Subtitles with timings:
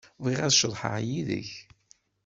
[0.23, 1.51] Bɣiɣ ad ceḍḥeɣ yid-k.